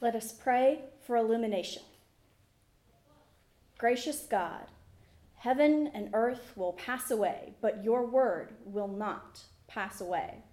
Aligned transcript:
Let 0.00 0.14
us 0.14 0.32
pray 0.32 0.82
for 1.04 1.16
illumination. 1.16 1.82
Gracious 3.78 4.26
God, 4.30 4.66
heaven 5.36 5.90
and 5.92 6.10
earth 6.12 6.52
will 6.54 6.72
pass 6.74 7.10
away, 7.10 7.54
but 7.60 7.82
your 7.82 8.06
word 8.06 8.54
will 8.64 8.88
not 8.88 9.42
pass 9.66 10.00
away. 10.00 10.44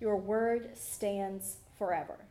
Your 0.00 0.16
word 0.16 0.76
stands 0.76 1.58
forever. 1.76 2.26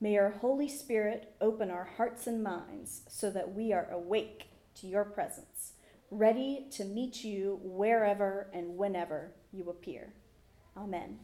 May 0.00 0.14
your 0.14 0.30
Holy 0.30 0.68
Spirit 0.68 1.34
open 1.40 1.70
our 1.70 1.88
hearts 1.96 2.26
and 2.26 2.42
minds 2.42 3.02
so 3.08 3.30
that 3.30 3.52
we 3.52 3.72
are 3.72 3.90
awake 3.90 4.44
to 4.76 4.86
your 4.86 5.04
presence, 5.04 5.72
ready 6.10 6.66
to 6.70 6.84
meet 6.84 7.24
you 7.24 7.60
wherever 7.62 8.48
and 8.54 8.76
whenever 8.76 9.32
you 9.52 9.68
appear. 9.68 10.12
Amen. 10.76 11.18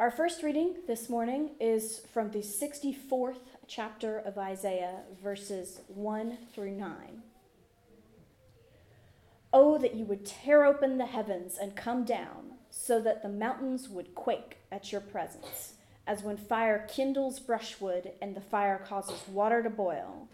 Our 0.00 0.10
first 0.10 0.42
reading 0.42 0.76
this 0.86 1.10
morning 1.10 1.50
is 1.60 2.00
from 2.14 2.30
the 2.30 2.38
64th 2.38 3.58
chapter 3.68 4.16
of 4.16 4.38
Isaiah, 4.38 5.02
verses 5.22 5.82
1 5.88 6.38
through 6.54 6.70
9. 6.70 7.22
Oh, 9.52 9.76
that 9.76 9.94
you 9.94 10.06
would 10.06 10.24
tear 10.24 10.64
open 10.64 10.96
the 10.96 11.04
heavens 11.04 11.58
and 11.60 11.76
come 11.76 12.06
down, 12.06 12.52
so 12.70 12.98
that 13.02 13.20
the 13.20 13.28
mountains 13.28 13.90
would 13.90 14.14
quake 14.14 14.56
at 14.72 14.90
your 14.90 15.02
presence, 15.02 15.74
as 16.06 16.22
when 16.22 16.38
fire 16.38 16.88
kindles 16.88 17.38
brushwood 17.38 18.12
and 18.22 18.34
the 18.34 18.40
fire 18.40 18.82
causes 18.82 19.28
water 19.28 19.62
to 19.62 19.68
boil, 19.68 20.28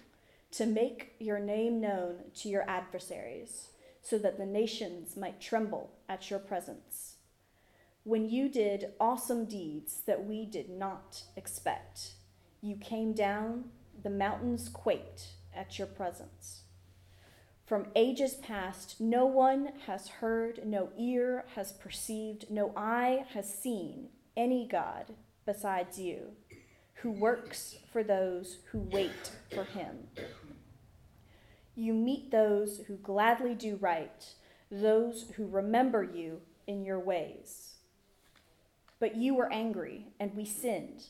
to 0.53 0.65
make 0.65 1.17
your 1.19 1.41
name 1.41 1.81
known 1.81 2.19
to 2.37 2.49
your 2.49 2.63
adversaries, 2.71 3.71
so 4.01 4.17
that 4.17 4.39
the 4.39 4.47
nations 4.47 5.17
might 5.17 5.41
tremble 5.41 5.91
at 6.09 6.31
your 6.31 6.39
presence. 6.39 7.16
When 8.07 8.31
you 8.31 8.49
did 8.49 8.93
awesome 9.01 9.47
deeds 9.47 10.03
that 10.07 10.25
we 10.25 10.47
did 10.47 10.71
not 10.71 11.25
expect, 11.35 12.13
you 12.61 12.77
came 12.77 13.15
down, 13.15 13.65
the 14.01 14.11
mountains 14.11 14.69
quaked 14.69 15.31
at 15.53 15.77
your 15.77 15.89
presence. 15.89 16.61
From 17.65 17.89
ages 17.97 18.35
past, 18.35 19.01
no 19.01 19.27
one 19.27 19.73
has 19.89 20.07
heard, 20.07 20.61
no 20.65 20.91
ear 20.97 21.47
has 21.57 21.73
perceived, 21.73 22.49
no 22.49 22.73
eye 22.77 23.25
has 23.35 23.53
seen 23.53 24.11
any 24.37 24.69
God 24.69 25.07
besides 25.45 25.99
you, 25.99 26.29
who 27.03 27.11
works 27.11 27.75
for 27.93 28.05
those 28.05 28.59
who 28.71 28.79
wait 28.79 29.33
for 29.53 29.65
him. 29.65 30.07
You 31.75 31.93
meet 31.93 32.31
those 32.31 32.83
who 32.87 32.99
gladly 32.99 33.57
do 33.57 33.75
right, 33.81 34.25
those 34.71 35.33
who 35.35 35.49
remember 35.49 36.05
you 36.05 36.43
in 36.69 36.85
your 36.85 37.01
ways. 37.01 37.73
But 38.99 39.17
you 39.17 39.35
were 39.35 39.53
angry, 39.53 40.07
and 40.19 40.35
we 40.35 40.45
sinned. 40.45 41.05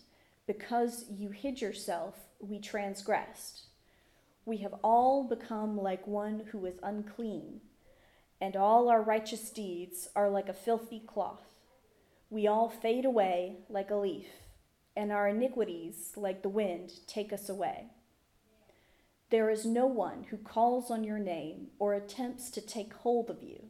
Because 0.47 1.06
you 1.11 1.31
hid 1.31 1.61
yourself, 1.61 2.15
we 2.41 2.59
transgressed. 2.59 3.62
We 4.45 4.59
have 4.59 4.75
all 4.83 5.25
become 5.25 5.77
like 5.77 6.07
one 6.07 6.45
who 6.53 6.64
is 6.67 6.79
unclean, 6.83 7.61
and 8.41 8.57
all 8.57 8.89
our 8.89 9.03
righteous 9.03 9.51
deeds 9.51 10.09
are 10.14 10.31
like 10.31 10.48
a 10.48 10.55
filthy 10.55 11.01
cloth. 11.01 11.42
We 12.31 12.47
all 12.47 12.69
fade 12.69 13.05
away 13.05 13.59
like 13.69 13.91
a 13.91 13.97
leaf, 13.97 14.27
and 14.97 15.11
our 15.11 15.29
iniquities, 15.29 16.12
like 16.17 16.42
the 16.42 16.48
wind, 16.48 16.92
take 17.07 17.33
us 17.33 17.48
away. 17.48 17.87
There 19.31 19.51
is 19.51 19.67
no 19.67 19.87
one 19.87 20.27
who 20.31 20.37
calls 20.37 20.91
on 20.91 21.03
your 21.03 21.19
name 21.19 21.69
or 21.81 21.95
attempts 21.95 22.51
to 22.51 22.61
take 22.61 22.92
hold 22.95 23.31
of 23.31 23.42
you, 23.42 23.64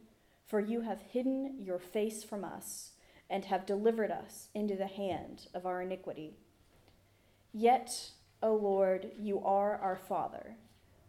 for 0.45 0.59
you 0.59 0.81
have 0.81 1.01
hidden 1.01 1.55
your 1.59 1.79
face 1.79 2.23
from 2.23 2.43
us 2.43 2.91
and 3.29 3.45
have 3.45 3.65
delivered 3.65 4.11
us 4.11 4.49
into 4.53 4.75
the 4.75 4.87
hand 4.87 5.47
of 5.53 5.65
our 5.65 5.81
iniquity. 5.81 6.35
Yet, 7.53 8.11
O 8.41 8.55
Lord, 8.55 9.11
you 9.19 9.43
are 9.43 9.77
our 9.77 9.95
Father. 9.97 10.55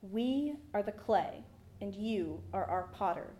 We 0.02 0.54
are 0.72 0.82
the 0.82 0.92
clay, 0.92 1.44
and 1.80 1.94
you 1.94 2.42
are 2.52 2.64
our 2.64 2.88
potter. 2.94 3.34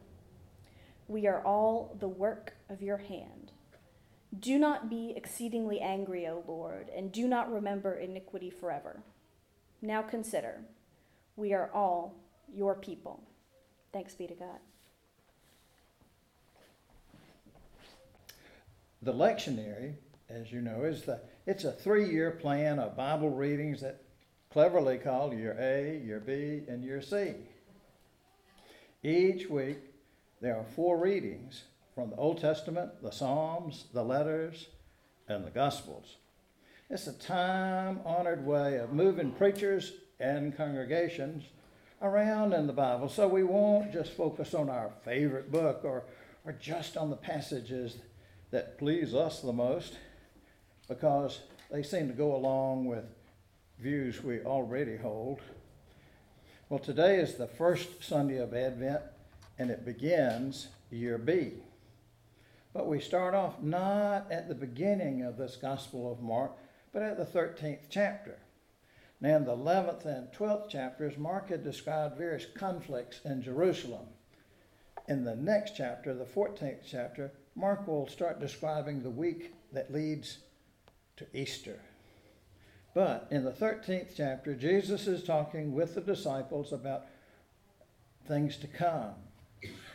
We 1.07 1.27
are 1.27 1.43
all 1.45 1.97
the 1.99 2.09
work 2.09 2.55
of 2.69 2.83
your 2.83 2.99
hand. 2.99 3.53
Do 4.39 4.59
not 4.59 4.91
be 4.91 5.15
exceedingly 5.17 5.81
angry, 5.81 6.27
O 6.27 6.45
Lord, 6.47 6.91
and 6.95 7.11
do 7.11 7.27
not 7.27 7.51
remember 7.51 7.95
iniquity 7.95 8.51
forever. 8.51 9.03
Now 9.81 10.03
consider, 10.03 10.61
we 11.37 11.55
are 11.55 11.71
all 11.73 12.15
your 12.53 12.75
people. 12.75 13.23
Thanks 13.93 14.15
be 14.15 14.27
to 14.27 14.35
God. 14.35 14.59
The 19.03 19.13
lectionary, 19.13 19.95
as 20.29 20.53
you 20.53 20.61
know, 20.61 20.83
is 20.83 21.03
the 21.03 21.21
it's 21.47 21.65
a 21.65 21.73
three-year 21.73 22.33
plan 22.33 22.79
of 22.79 22.97
Bible 22.97 23.31
readings 23.31 23.81
that 23.81 24.03
cleverly 24.51 24.99
called 24.99 25.33
your 25.35 25.57
A, 25.59 26.03
your 26.05 26.21
B, 26.21 26.63
and 26.69 26.85
your 26.85 27.01
C. 27.01 27.35
Each 29.03 29.49
week, 29.49 29.79
there 30.41 30.57
are 30.57 30.65
four 30.65 30.99
readings 30.99 31.63
from 31.95 32.11
the 32.11 32.17
Old 32.17 32.41
Testament, 32.41 33.03
the 33.03 33.11
Psalms, 33.11 33.85
the 33.93 34.03
letters, 34.03 34.67
and 35.29 35.45
the 35.45 35.51
Gospels. 35.51 36.17
It's 36.91 37.07
a 37.07 37.13
time 37.13 38.01
honored 38.05 38.47
way 38.47 38.79
of 38.79 38.93
moving 38.93 39.33
preachers 39.33 39.93
and 40.19 40.57
congregations 40.57 41.45
around 42.01 42.53
in 42.53 42.67
the 42.67 42.73
Bible 42.73 43.09
so 43.09 43.29
we 43.29 43.43
won't 43.43 43.93
just 43.93 44.13
focus 44.13 44.55
on 44.55 44.71
our 44.71 44.91
favorite 45.05 45.51
book 45.51 45.81
or, 45.85 46.05
or 46.45 46.53
just 46.53 46.97
on 46.97 47.11
the 47.11 47.17
passages 47.17 47.97
that 48.51 48.79
please 48.79 49.15
us 49.15 49.41
the 49.41 49.53
most 49.53 49.97
because 50.89 51.41
they 51.71 51.83
seem 51.83 52.09
to 52.09 52.15
go 52.15 52.35
along 52.35 52.87
with 52.87 53.05
views 53.79 54.23
we 54.23 54.41
already 54.41 54.97
hold. 54.97 55.41
Well, 56.69 56.79
today 56.81 57.17
is 57.17 57.35
the 57.35 57.47
first 57.47 58.03
Sunday 58.03 58.39
of 58.39 58.55
Advent, 58.55 59.03
and 59.59 59.71
it 59.71 59.85
begins 59.85 60.69
year 60.91 61.19
B. 61.19 61.53
But 62.73 62.87
we 62.87 63.01
start 63.01 63.35
off 63.35 63.63
not 63.63 64.31
at 64.31 64.49
the 64.49 64.55
beginning 64.55 65.23
of 65.23 65.37
this 65.37 65.57
Gospel 65.57 66.11
of 66.11 66.21
Mark, 66.21 66.53
but 66.93 67.03
at 67.03 67.17
the 67.17 67.25
13th 67.25 67.87
chapter. 67.91 68.39
Now, 69.21 69.37
in 69.37 69.45
the 69.45 69.57
11th 69.57 70.05
and 70.05 70.29
12th 70.33 70.69
chapters, 70.69 71.19
Mark 71.19 71.49
had 71.51 71.65
described 71.65 72.17
various 72.17 72.47
conflicts 72.55 73.21
in 73.25 73.43
Jerusalem. 73.43 74.07
In 75.09 75.25
the 75.25 75.37
next 75.37 75.75
chapter, 75.75 76.13
the 76.13 76.27
14th 76.27 76.81
chapter, 76.87 77.33
Mark 77.57 77.89
will 77.89 78.07
start 78.09 78.41
describing 78.41 79.03
the 79.03 79.09
week 79.09 79.55
that 79.73 79.91
leads 79.91 80.39
to 81.17 81.27
Easter. 81.33 81.81
But 82.93 83.27
in 83.31 83.43
the 83.43 83.51
13th 83.51 84.11
chapter, 84.15 84.55
Jesus 84.55 85.07
is 85.07 85.25
talking 85.25 85.73
with 85.73 85.95
the 85.95 86.03
disciples 86.03 86.75
about 86.75 87.07
things 88.27 88.59
to 88.59 88.67
come 88.67 89.15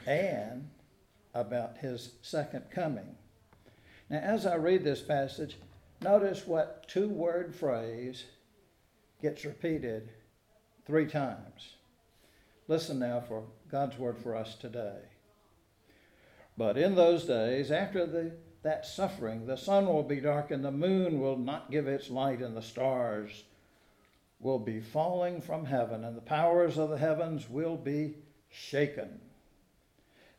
and 0.07 0.69
about 1.35 1.78
his 1.78 2.13
second 2.24 2.72
coming. 2.72 3.16
Now, 4.09 4.18
as 4.18 4.47
I 4.47 4.56
read 4.56 4.84
this 4.84 5.01
passage, 5.01 5.57
notice 6.01 6.47
what 6.47 6.88
two 6.88 7.07
word 7.07 7.53
phrase 7.53 8.25
gets 9.22 9.45
repeated 9.45 10.09
three 10.88 11.06
times. 11.06 11.75
Listen 12.68 13.00
now 13.00 13.19
for 13.19 13.44
God's 13.69 13.97
word 13.97 14.18
for 14.18 14.35
us 14.35 14.56
today. 14.56 15.00
But 16.57 16.78
in 16.78 16.96
those 16.96 17.25
days, 17.25 17.72
after 17.72 18.06
the 18.06 18.34
that 18.63 18.85
suffering. 18.85 19.46
The 19.46 19.57
sun 19.57 19.85
will 19.85 20.03
be 20.03 20.19
darkened, 20.19 20.66
the 20.66 20.72
moon 20.72 21.19
will 21.19 21.38
not 21.38 21.69
give 21.69 21.85
its 21.88 22.09
light, 22.09 22.40
and 22.40 22.57
the 22.57 22.62
stars 22.62 23.44
will 24.40 24.59
be 24.59 24.79
falling 24.79 25.41
from 25.41 25.66
heaven, 25.66 26.03
and 26.03 26.18
the 26.18 26.22
powers 26.22 26.78
of 26.78 26.90
the 26.90 26.97
heavens 26.97 27.50
will 27.50 27.78
be 27.78 28.16
shaken. 28.50 29.19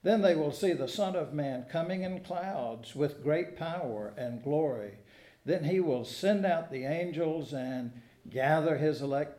Then 0.03 0.21
they 0.21 0.35
will 0.35 0.53
see 0.53 0.73
the 0.73 0.89
Son 0.89 1.17
of 1.17 1.33
Man 1.33 1.65
coming 1.71 2.03
in 2.03 2.21
clouds 2.21 2.95
with 2.95 3.23
great 3.23 3.57
power 3.57 4.13
and 4.17 4.43
glory. 4.43 4.99
Then 5.47 5.65
he 5.65 5.81
will 5.81 6.05
send 6.05 6.45
out 6.45 6.71
the 6.71 6.85
angels 6.85 7.53
and 7.53 7.93
gather 8.29 8.77
his 8.77 9.01
elect 9.01 9.39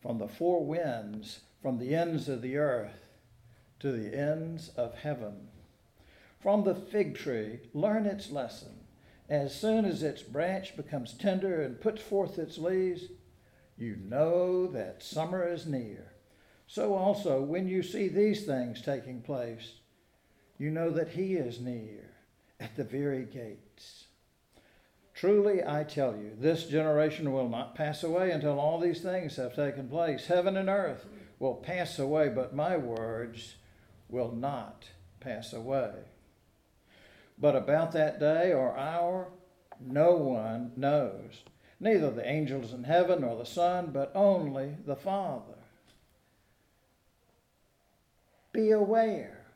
from 0.00 0.18
the 0.18 0.28
four 0.28 0.64
winds, 0.64 1.40
from 1.60 1.78
the 1.78 1.94
ends 1.94 2.28
of 2.28 2.42
the 2.42 2.56
earth 2.56 3.08
to 3.80 3.92
the 3.92 4.16
ends 4.16 4.70
of 4.70 4.94
heaven. 4.94 5.48
From 6.40 6.64
the 6.64 6.74
fig 6.74 7.16
tree, 7.16 7.60
learn 7.74 8.06
its 8.06 8.30
lesson. 8.30 8.80
As 9.28 9.54
soon 9.54 9.84
as 9.84 10.02
its 10.02 10.22
branch 10.22 10.76
becomes 10.76 11.12
tender 11.12 11.60
and 11.60 11.80
puts 11.80 12.00
forth 12.00 12.38
its 12.38 12.58
leaves, 12.58 13.04
you 13.76 13.96
know 13.96 14.66
that 14.68 15.02
summer 15.02 15.46
is 15.46 15.66
near. 15.66 16.12
So 16.66 16.94
also, 16.94 17.42
when 17.42 17.68
you 17.68 17.82
see 17.82 18.08
these 18.08 18.44
things 18.44 18.82
taking 18.82 19.20
place, 19.20 19.74
you 20.58 20.70
know 20.70 20.90
that 20.90 21.10
He 21.10 21.34
is 21.34 21.60
near 21.60 22.10
at 22.60 22.76
the 22.76 22.84
very 22.84 23.24
gates. 23.24 24.06
Truly, 25.14 25.64
I 25.64 25.84
tell 25.84 26.16
you, 26.16 26.32
this 26.38 26.66
generation 26.66 27.32
will 27.32 27.48
not 27.48 27.74
pass 27.74 28.04
away 28.04 28.30
until 28.30 28.60
all 28.60 28.78
these 28.78 29.00
things 29.00 29.36
have 29.36 29.54
taken 29.54 29.88
place. 29.88 30.26
Heaven 30.26 30.56
and 30.56 30.68
earth 30.68 31.06
will 31.38 31.54
pass 31.54 31.98
away, 31.98 32.28
but 32.28 32.54
my 32.54 32.76
words 32.76 33.54
will 34.08 34.32
not 34.32 34.88
pass 35.20 35.52
away. 35.52 35.92
But 37.38 37.54
about 37.54 37.92
that 37.92 38.18
day 38.18 38.52
or 38.52 38.76
hour, 38.76 39.28
no 39.80 40.16
one 40.16 40.72
knows, 40.76 41.44
neither 41.78 42.10
the 42.10 42.28
angels 42.28 42.72
in 42.72 42.84
heaven 42.84 43.20
nor 43.20 43.36
the 43.36 43.46
Son, 43.46 43.90
but 43.92 44.10
only 44.14 44.76
the 44.84 44.96
Father. 44.96 45.54
Be 48.52 48.70
aware. 48.70 49.46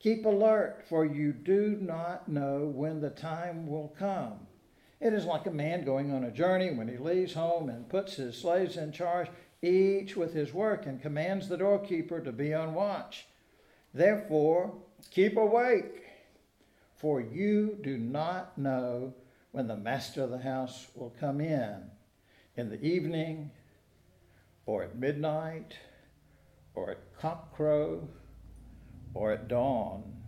Keep 0.00 0.26
alert, 0.26 0.84
for 0.88 1.06
you 1.06 1.32
do 1.32 1.78
not 1.80 2.28
know 2.28 2.66
when 2.66 3.00
the 3.00 3.10
time 3.10 3.68
will 3.68 3.94
come. 3.98 4.48
It 5.00 5.12
is 5.14 5.24
like 5.24 5.46
a 5.46 5.50
man 5.50 5.84
going 5.84 6.12
on 6.12 6.24
a 6.24 6.30
journey 6.30 6.72
when 6.72 6.88
he 6.88 6.96
leaves 6.96 7.34
home 7.34 7.68
and 7.68 7.88
puts 7.88 8.16
his 8.16 8.36
slaves 8.36 8.76
in 8.76 8.92
charge, 8.92 9.28
each 9.62 10.16
with 10.16 10.34
his 10.34 10.52
work, 10.52 10.86
and 10.86 11.00
commands 11.00 11.48
the 11.48 11.56
doorkeeper 11.56 12.20
to 12.20 12.32
be 12.32 12.52
on 12.52 12.74
watch. 12.74 13.26
Therefore, 13.94 14.74
keep 15.10 15.36
awake, 15.36 16.04
for 16.96 17.20
you 17.20 17.78
do 17.82 17.96
not 17.96 18.58
know 18.58 19.14
when 19.52 19.68
the 19.68 19.76
master 19.76 20.22
of 20.22 20.30
the 20.30 20.38
house 20.38 20.88
will 20.94 21.14
come 21.20 21.40
in 21.40 21.90
in 22.56 22.70
the 22.70 22.82
evening, 22.82 23.50
or 24.66 24.82
at 24.82 24.96
midnight, 24.96 25.74
or 26.74 26.90
at 26.90 27.18
cockcrow, 27.20 28.06
or 29.14 29.32
at 29.32 29.48
dawn, 29.48 30.22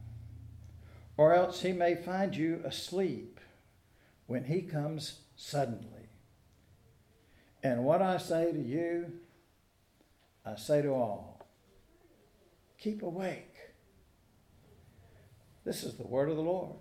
or 1.16 1.34
else 1.34 1.62
he 1.62 1.72
may 1.72 1.94
find 1.94 2.36
you 2.36 2.60
asleep 2.64 3.40
when 4.26 4.44
he 4.44 4.60
comes 4.62 5.20
suddenly. 5.36 6.08
And 7.62 7.84
what 7.84 8.02
I 8.02 8.18
say 8.18 8.52
to 8.52 8.60
you, 8.60 9.12
I 10.44 10.56
say 10.56 10.82
to 10.82 10.88
all 10.88 11.34
keep 12.78 13.02
awake. 13.02 13.54
This 15.64 15.84
is 15.84 15.94
the 15.94 16.06
word 16.06 16.28
of 16.28 16.36
the 16.36 16.42
Lord. 16.42 16.72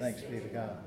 Thanks 0.00 0.22
be 0.22 0.40
to 0.40 0.48
God. 0.48 0.78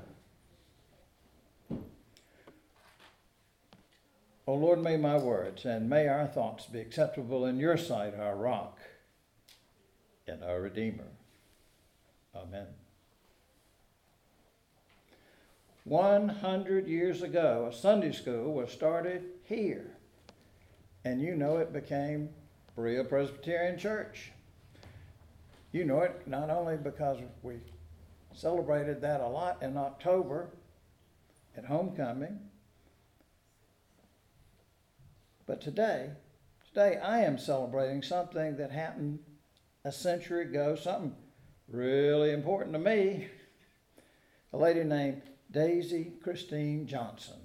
O 4.46 4.54
Lord, 4.54 4.82
may 4.82 4.96
my 4.96 5.16
words 5.16 5.64
and 5.64 5.88
may 5.88 6.08
our 6.08 6.26
thoughts 6.26 6.66
be 6.66 6.80
acceptable 6.80 7.46
in 7.46 7.58
your 7.58 7.76
sight, 7.76 8.14
our 8.18 8.36
rock 8.36 8.78
and 10.26 10.42
our 10.42 10.60
Redeemer. 10.60 11.08
Amen. 12.34 12.66
100 15.84 16.86
years 16.86 17.22
ago, 17.22 17.68
a 17.70 17.74
Sunday 17.74 18.12
school 18.12 18.52
was 18.52 18.70
started 18.70 19.24
here. 19.44 19.97
And 21.08 21.22
you 21.22 21.34
know 21.34 21.56
it 21.56 21.72
became 21.72 22.28
Berea 22.76 23.02
Presbyterian 23.02 23.78
Church. 23.78 24.30
You 25.72 25.86
know 25.86 26.02
it 26.02 26.28
not 26.28 26.50
only 26.50 26.76
because 26.76 27.16
we 27.42 27.54
celebrated 28.34 29.00
that 29.00 29.22
a 29.22 29.26
lot 29.26 29.62
in 29.62 29.78
October 29.78 30.50
at 31.56 31.64
homecoming, 31.64 32.38
but 35.46 35.62
today, 35.62 36.10
today 36.68 36.98
I 36.98 37.20
am 37.20 37.38
celebrating 37.38 38.02
something 38.02 38.58
that 38.58 38.70
happened 38.70 39.20
a 39.86 39.90
century 39.90 40.42
ago, 40.42 40.76
something 40.76 41.16
really 41.68 42.32
important 42.32 42.74
to 42.74 42.78
me. 42.78 43.28
A 44.52 44.58
lady 44.58 44.84
named 44.84 45.22
Daisy 45.50 46.12
Christine 46.22 46.86
Johnson, 46.86 47.40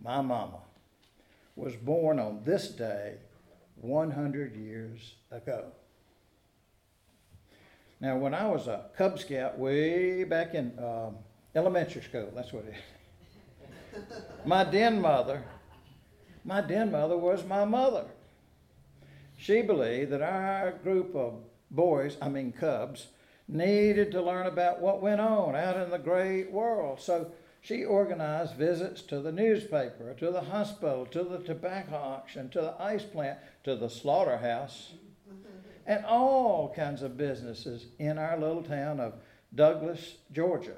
my 0.00 0.20
mama, 0.20 0.63
was 1.56 1.76
born 1.76 2.18
on 2.18 2.42
this 2.44 2.68
day 2.68 3.14
100 3.76 4.56
years 4.56 5.14
ago. 5.30 5.66
Now, 8.00 8.16
when 8.18 8.34
I 8.34 8.48
was 8.48 8.66
a 8.66 8.86
Cub 8.96 9.18
Scout 9.18 9.58
way 9.58 10.24
back 10.24 10.54
in 10.54 10.78
um, 10.78 11.16
elementary 11.54 12.02
school, 12.02 12.30
that's 12.34 12.52
what 12.52 12.64
it 12.64 12.74
is. 13.94 14.02
my 14.44 14.64
den 14.64 15.00
mother, 15.00 15.42
my 16.44 16.60
den 16.60 16.90
mother 16.90 17.16
was 17.16 17.44
my 17.44 17.64
mother. 17.64 18.04
She 19.36 19.62
believed 19.62 20.10
that 20.10 20.22
our 20.22 20.72
group 20.82 21.14
of 21.14 21.34
boys, 21.70 22.16
I 22.20 22.28
mean 22.28 22.52
cubs, 22.52 23.08
needed 23.46 24.10
to 24.12 24.22
learn 24.22 24.46
about 24.46 24.80
what 24.80 25.02
went 25.02 25.20
on 25.20 25.54
out 25.54 25.76
in 25.76 25.90
the 25.90 25.98
great 25.98 26.50
world. 26.50 27.00
So 27.00 27.30
she 27.64 27.82
organized 27.82 28.56
visits 28.56 29.00
to 29.00 29.20
the 29.20 29.32
newspaper, 29.32 30.12
to 30.18 30.30
the 30.30 30.42
hospital, 30.42 31.06
to 31.06 31.24
the 31.24 31.38
tobacco 31.38 31.96
auction, 31.96 32.50
to 32.50 32.60
the 32.60 32.74
ice 32.78 33.04
plant, 33.04 33.38
to 33.64 33.74
the 33.74 33.88
slaughterhouse, 33.88 34.92
and 35.86 36.04
all 36.04 36.74
kinds 36.76 37.00
of 37.00 37.16
businesses 37.16 37.86
in 37.98 38.18
our 38.18 38.38
little 38.38 38.62
town 38.62 39.00
of 39.00 39.14
Douglas, 39.54 40.16
Georgia, 40.30 40.76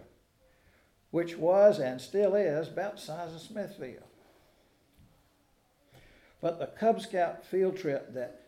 which 1.11 1.37
was 1.37 1.81
and 1.81 2.01
still 2.01 2.37
is 2.37 2.69
about 2.69 2.97
the 2.97 3.03
size 3.03 3.35
of 3.35 3.41
Smithville. 3.41 4.07
But 6.41 6.61
the 6.61 6.67
Cub 6.67 7.01
Scout 7.01 7.45
field 7.45 7.77
trip 7.77 8.15
that 8.15 8.43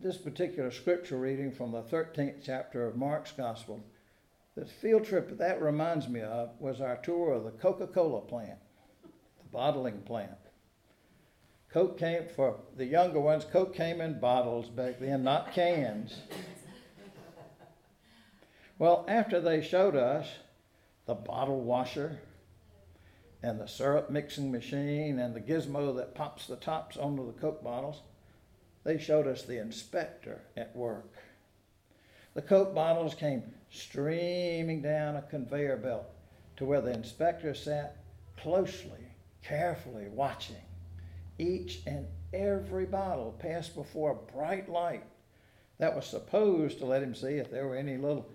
this 0.00 0.16
particular 0.16 0.72
scripture 0.72 1.18
reading 1.18 1.52
from 1.52 1.70
the 1.70 1.82
13th 1.82 2.40
chapter 2.42 2.84
of 2.84 2.96
Mark's 2.96 3.30
Gospel, 3.30 3.80
the 4.58 4.66
field 4.66 5.04
trip 5.04 5.38
that 5.38 5.62
reminds 5.62 6.08
me 6.08 6.20
of 6.20 6.50
was 6.58 6.80
our 6.80 6.96
tour 6.96 7.32
of 7.32 7.44
the 7.44 7.50
Coca 7.52 7.86
Cola 7.86 8.20
plant, 8.20 8.58
the 9.02 9.48
bottling 9.52 10.00
plant. 10.00 10.32
Coke 11.70 11.98
came, 11.98 12.24
for 12.34 12.58
the 12.76 12.84
younger 12.84 13.20
ones, 13.20 13.44
Coke 13.44 13.74
came 13.74 14.00
in 14.00 14.18
bottles 14.18 14.68
back 14.68 14.98
then, 14.98 15.22
not 15.22 15.52
cans. 15.52 16.22
Well, 18.78 19.04
after 19.06 19.40
they 19.40 19.62
showed 19.62 19.94
us 19.94 20.26
the 21.06 21.14
bottle 21.14 21.60
washer 21.60 22.18
and 23.42 23.60
the 23.60 23.68
syrup 23.68 24.10
mixing 24.10 24.50
machine 24.50 25.20
and 25.20 25.34
the 25.34 25.40
gizmo 25.40 25.94
that 25.96 26.14
pops 26.14 26.46
the 26.46 26.56
tops 26.56 26.96
onto 26.96 27.26
the 27.26 27.38
Coke 27.38 27.62
bottles, 27.62 28.02
they 28.82 28.98
showed 28.98 29.26
us 29.28 29.42
the 29.42 29.60
inspector 29.60 30.42
at 30.56 30.74
work. 30.74 31.12
The 32.34 32.42
Coke 32.42 32.74
bottles 32.74 33.14
came 33.14 33.42
streaming 33.70 34.82
down 34.82 35.16
a 35.16 35.22
conveyor 35.22 35.76
belt 35.76 36.06
to 36.56 36.64
where 36.64 36.80
the 36.80 36.92
inspector 36.92 37.54
sat 37.54 37.96
closely, 38.36 39.06
carefully 39.42 40.08
watching. 40.08 40.56
Each 41.38 41.80
and 41.86 42.06
every 42.32 42.86
bottle 42.86 43.36
passed 43.38 43.74
before 43.74 44.12
a 44.12 44.32
bright 44.32 44.68
light 44.68 45.04
that 45.78 45.94
was 45.94 46.06
supposed 46.06 46.78
to 46.78 46.86
let 46.86 47.02
him 47.02 47.14
see 47.14 47.34
if 47.34 47.50
there 47.50 47.66
were 47.66 47.76
any 47.76 47.96
little 47.96 48.28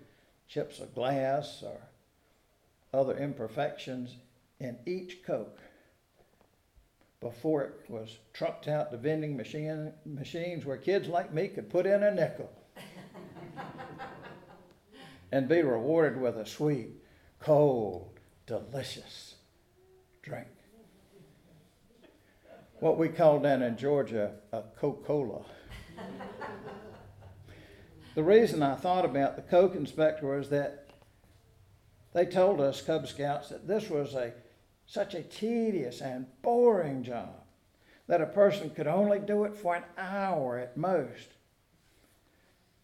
chips 0.48 0.80
of 0.80 0.96
glass 0.96 1.64
or 1.64 1.78
other 2.94 3.18
imperfections 3.18 4.16
in 4.60 4.78
each 4.86 5.24
Coke 5.24 5.60
before 7.20 7.64
it 7.64 7.90
was 7.90 8.18
trucked 8.34 8.68
out 8.68 8.92
to 8.92 8.98
vending 8.98 9.36
machine, 9.36 9.94
machines 10.06 10.66
where 10.66 10.78
kids 10.78 11.08
like 11.08 11.34
me 11.34 11.48
could 11.48 11.70
put 11.70 11.86
in 11.86 12.04
a 12.04 12.14
nickel 12.14 12.52
and 15.34 15.50
be 15.50 15.64
rewarded 15.64 16.22
with 16.22 16.38
a 16.38 16.46
sweet, 16.46 16.92
cold, 17.40 18.20
delicious 18.46 19.34
drink. 20.22 20.46
What 22.80 23.00
we 23.00 23.10
call 23.10 23.40
down 23.40 23.64
in 23.64 23.76
Georgia 23.76 24.36
a 24.52 24.62
Coca 24.80 25.04
Cola. 25.04 25.44
the 28.14 28.22
reason 28.22 28.62
I 28.62 28.76
thought 28.76 29.06
about 29.06 29.36
the 29.36 29.42
Coke 29.42 29.74
inspector 29.74 30.38
was 30.38 30.50
that 30.50 30.92
they 32.14 32.28
told 32.28 32.62
us 32.62 32.84
Cub 32.84 33.08
Scouts 33.08 33.50
that 33.50 33.68
this 33.68 33.90
was 33.90 34.14
a 34.14 34.34
such 34.86 35.16
a 35.16 35.24
tedious 35.24 36.00
and 36.00 36.28
boring 36.44 37.02
job 37.02 37.42
that 38.06 38.22
a 38.22 38.28
person 38.28 38.70
could 38.70 38.86
only 38.86 39.18
do 39.18 39.46
it 39.46 39.56
for 39.56 39.78
an 39.78 39.84
hour 39.98 40.60
at 40.60 40.78
most. 40.78 41.30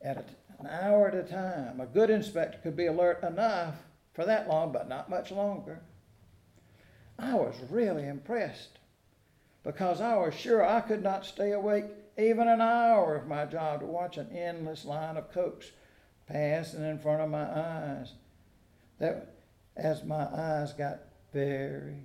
At 0.02 0.39
an 0.60 0.68
hour 0.68 1.08
at 1.08 1.16
a 1.16 1.24
time. 1.24 1.80
A 1.80 1.86
good 1.86 2.10
inspector 2.10 2.60
could 2.62 2.76
be 2.76 2.88
alert 2.88 3.24
enough 3.24 3.76
for 4.14 4.26
that 4.26 4.48
long, 4.48 4.72
but 4.72 4.90
not 4.90 5.10
much 5.10 5.32
longer. 5.32 5.82
I 7.18 7.34
was 7.36 7.56
really 7.70 8.08
impressed 8.08 8.80
because 9.64 10.02
I 10.02 10.16
was 10.18 10.34
sure 10.34 10.66
I 10.66 10.82
could 10.82 11.04
not 11.04 11.26
stay 11.26 11.52
awake 11.52 11.86
even 12.18 12.48
an 12.48 12.62
hour 12.62 13.16
of 13.16 13.28
my 13.28 13.46
job 13.46 13.80
to 13.80 13.86
watch 13.86 14.18
an 14.18 14.30
endless 14.36 14.86
line 14.86 15.18
of 15.18 15.32
cokes 15.32 15.72
passing 16.28 16.84
in 16.84 17.00
front 17.00 17.22
of 17.22 17.30
my 17.30 17.44
eyes. 17.44 18.14
That 19.00 19.36
as 19.76 20.04
my 20.04 20.26
eyes 20.26 20.74
got 20.74 21.00
very, 21.34 22.04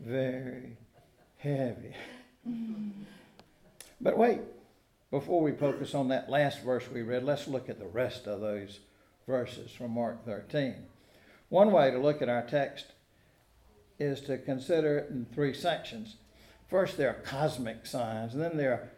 very 0.00 0.76
heavy. 1.38 1.94
but 4.00 4.18
wait, 4.18 4.40
before 5.10 5.40
we 5.40 5.52
focus 5.52 5.94
on 5.94 6.08
that 6.08 6.28
last 6.28 6.62
verse 6.62 6.88
we 6.92 7.02
read, 7.02 7.24
let's 7.24 7.48
look 7.48 7.68
at 7.68 7.78
the 7.78 7.86
rest 7.86 8.26
of 8.26 8.40
those 8.40 8.80
verses 9.26 9.70
from 9.70 9.92
Mark 9.92 10.24
13. 10.24 10.74
One 11.48 11.72
way 11.72 11.90
to 11.90 11.98
look 11.98 12.20
at 12.20 12.28
our 12.28 12.42
text 12.42 12.86
is 13.98 14.20
to 14.22 14.38
consider 14.38 14.98
it 14.98 15.10
in 15.10 15.26
three 15.26 15.54
sections. 15.54 16.16
First, 16.68 16.96
there 16.96 17.08
are 17.08 17.22
cosmic 17.22 17.86
signs, 17.86 18.34
and 18.34 18.42
then 18.42 18.56
there 18.56 18.90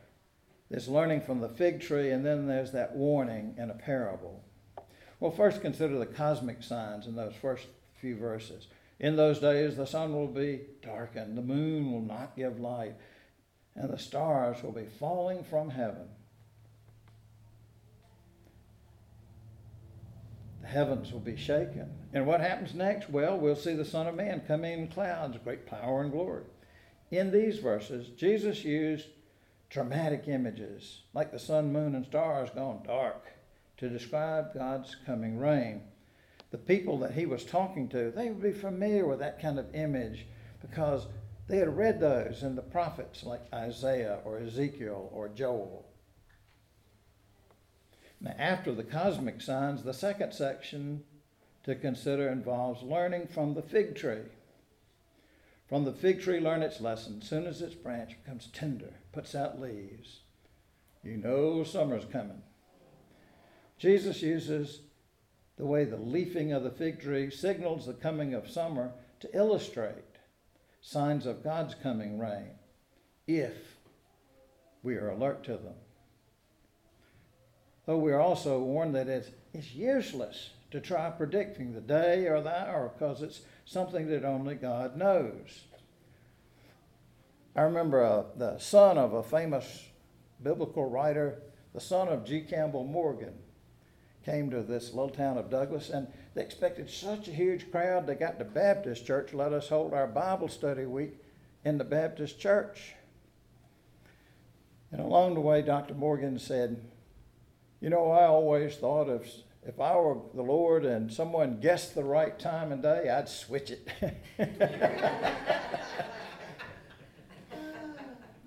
there's 0.71 0.89
learning 0.89 1.23
from 1.23 1.41
the 1.41 1.49
fig 1.49 1.81
tree, 1.81 2.11
and 2.11 2.25
then 2.25 2.47
there's 2.47 2.71
that 2.73 2.95
warning 2.95 3.55
in 3.59 3.71
a 3.71 3.75
parable. 3.75 4.45
Well, 5.19 5.33
first 5.33 5.61
consider 5.61 5.99
the 5.99 6.07
cosmic 6.07 6.63
signs 6.63 7.07
in 7.07 7.17
those 7.17 7.35
first 7.35 7.67
few 7.95 8.17
verses. 8.17 8.69
In 9.01 9.17
those 9.17 9.41
days, 9.41 9.77
the 9.77 9.87
sun 9.87 10.15
will 10.15 10.29
be 10.29 10.61
darkened, 10.83 11.37
the 11.37 11.43
moon 11.43 11.91
will 11.91 12.03
not 12.03 12.37
give 12.37 12.61
light, 12.61 12.95
and 13.81 13.91
the 13.91 13.99
stars 13.99 14.63
will 14.63 14.73
be 14.73 14.85
falling 14.99 15.43
from 15.43 15.71
heaven. 15.71 16.07
The 20.61 20.69
heavens 20.69 21.11
will 21.13 21.21
be 21.21 21.37
shaken. 21.37 21.91
And 22.13 22.27
what 22.27 22.43
happens 22.43 22.75
next? 22.75 23.09
Well, 23.09 23.39
we'll 23.39 23.57
see 23.57 23.73
the 23.73 23.85
Son 23.85 24.07
of 24.07 24.15
Man 24.15 24.43
coming 24.47 24.73
in 24.79 24.89
clouds, 24.89 25.39
great 25.43 25.67
power 25.67 26.03
and 26.03 26.13
glory. 26.13 26.45
In 27.11 27.31
these 27.31 27.59
verses, 27.59 28.09
Jesus 28.09 28.65
used 28.65 29.07
dramatic 29.71 30.29
images 30.29 31.01
like 31.15 31.33
the 31.33 31.39
sun, 31.39 31.73
moon, 31.73 31.95
and 31.95 32.05
stars 32.05 32.51
gone 32.51 32.83
dark 32.87 33.29
to 33.79 33.89
describe 33.89 34.53
God's 34.53 34.95
coming 35.07 35.39
reign. 35.39 35.81
The 36.51 36.59
people 36.59 36.99
that 36.99 37.15
he 37.15 37.25
was 37.25 37.45
talking 37.45 37.89
to, 37.89 38.11
they 38.11 38.29
would 38.29 38.43
be 38.43 38.53
familiar 38.53 39.07
with 39.07 39.21
that 39.21 39.41
kind 39.41 39.59
of 39.59 39.75
image 39.75 40.27
because 40.61 41.07
they 41.51 41.59
had 41.59 41.77
read 41.77 41.99
those 41.99 42.45
in 42.45 42.55
the 42.55 42.63
prophets 42.63 43.25
like 43.25 43.53
Isaiah 43.53 44.21
or 44.25 44.39
Ezekiel 44.39 45.11
or 45.13 45.29
Joel. 45.29 45.85
Now, 48.21 48.37
after 48.39 48.73
the 48.73 48.85
cosmic 48.85 49.41
signs, 49.41 49.83
the 49.83 49.93
second 49.93 50.33
section 50.33 51.03
to 51.65 51.75
consider 51.75 52.29
involves 52.29 52.85
learning 52.85 53.27
from 53.27 53.55
the 53.55 53.63
fig 53.63 53.97
tree. 53.97 54.29
From 55.69 55.85
the 55.85 55.93
fig 55.93 56.21
tree, 56.21 56.39
learn 56.39 56.63
its 56.63 56.81
lesson. 56.81 57.21
Soon 57.21 57.47
as 57.47 57.61
its 57.61 57.75
branch 57.75 58.17
becomes 58.23 58.47
tender, 58.53 58.95
puts 59.13 59.35
out 59.35 59.61
leaves, 59.61 60.21
you 61.03 61.17
know 61.17 61.65
summer's 61.65 62.05
coming. 62.05 62.43
Jesus 63.77 64.23
uses 64.23 64.83
the 65.57 65.67
way 65.67 65.85
the 65.85 65.97
leafing 65.97 66.53
of 66.53 66.63
the 66.63 66.71
fig 66.71 67.01
tree 67.01 67.29
signals 67.29 67.87
the 67.87 67.95
coming 67.95 68.35
of 68.35 68.49
summer 68.49 68.93
to 69.19 69.37
illustrate 69.37 70.10
signs 70.81 71.27
of 71.27 71.45
God's 71.45 71.75
coming 71.75 72.19
reign 72.19 72.53
if 73.27 73.55
we 74.83 74.97
are 74.97 75.11
alert 75.11 75.45
to 75.45 75.53
them. 75.53 75.75
Though 77.87 77.99
we 77.99 78.13
are 78.13 78.21
also 78.21 78.61
warned 78.61 78.95
that 78.95 79.09
it's, 79.09 79.31
it's 79.53 79.73
useless 79.75 80.51
to 80.71 80.81
try 80.81 81.11
predicting 81.11 81.73
the 81.73 81.81
day 81.81 82.27
or 82.27 82.41
the 82.41 82.57
hour 82.57 82.93
because 82.97 83.23
it's 83.23 83.41
something 83.65 84.09
that 84.09 84.25
only 84.25 84.55
God 84.55 84.97
knows. 84.97 85.65
I 87.57 87.63
remember 87.63 88.05
uh, 88.05 88.25
the 88.37 88.59
son 88.59 88.97
of 88.97 89.13
a 89.13 89.23
famous 89.23 89.89
biblical 90.43 90.89
writer, 90.89 91.43
the 91.75 91.81
son 91.81 92.09
of 92.09 92.25
G. 92.25 92.43
Campbell 92.43 92.85
Morgan, 92.85 93.35
came 94.25 94.51
to 94.51 94.63
this 94.63 94.93
little 94.93 95.11
town 95.11 95.37
of 95.39 95.51
Douglas, 95.51 95.91
and 95.91 96.07
they 96.41 96.47
expected 96.47 96.89
such 96.89 97.29
a 97.29 97.33
huge 97.33 97.71
crowd. 97.71 98.07
They 98.07 98.15
got 98.15 98.39
the 98.39 98.47
Baptist 98.47 99.05
church, 99.07 99.35
let 99.35 99.53
us 99.53 99.69
hold 99.69 99.93
our 99.93 100.07
Bible 100.07 100.49
study 100.49 100.87
week 100.87 101.19
in 101.67 101.77
the 101.77 101.85
Baptist 101.85 102.41
church. 102.41 102.95
And 104.91 105.03
along 105.03 105.35
the 105.35 105.43
way, 105.43 105.61
Dr. 105.61 105.93
Morgan 105.93 106.39
said, 106.39 106.81
You 107.83 107.91
know, 107.91 108.11
I 108.11 108.25
always 108.25 108.75
thought 108.77 109.11
if 109.11 109.31
if 109.67 109.79
I 109.79 109.95
were 109.97 110.17
the 110.33 110.41
Lord 110.41 110.87
and 110.87 111.13
someone 111.13 111.61
guessed 111.61 111.95
the 111.95 112.05
right 112.05 112.39
time 112.39 112.73
and 112.73 112.83
day, 112.83 113.11
I'd 113.11 113.29
switch 113.29 113.71
it. 113.71 113.87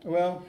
well, 0.04 0.44